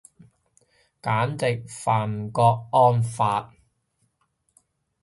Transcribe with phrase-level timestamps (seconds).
[0.03, 0.05] 簡
[1.37, 3.53] 直犯郭安發